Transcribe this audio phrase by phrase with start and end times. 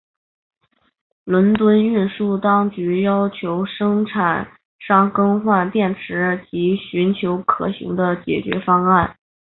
[1.25, 9.15] 伦敦运输当局要求生产商更换电池及寻求可行的解决方案。